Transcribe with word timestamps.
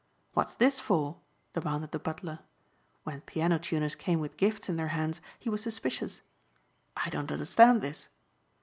"What's 0.33 0.55
this 0.55 0.79
for?" 0.79 1.17
demanded 1.53 1.91
the 1.91 1.99
butler. 1.99 2.39
When 3.03 3.21
piano 3.21 3.59
tuners 3.59 3.93
came 3.93 4.19
with 4.19 4.35
gifts 4.35 4.67
in 4.67 4.75
their 4.75 4.87
hands 4.97 5.21
he 5.37 5.47
was 5.47 5.61
suspicious. 5.61 6.21
"I 6.97 7.11
don't 7.11 7.31
understand 7.31 7.83
this." 7.83 8.07